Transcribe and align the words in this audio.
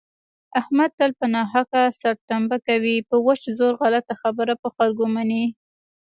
احمد 0.59 0.89
تل 0.99 1.11
په 1.19 1.25
ناحقه 1.35 1.81
سرتنبه 2.01 2.57
کوي 2.67 2.95
په 3.09 3.15
وچ 3.25 3.41
زور 3.57 3.73
غلطه 3.81 4.13
خبره 4.21 4.53
په 4.61 4.67
خلکو 4.75 5.03
مني. 5.15 5.45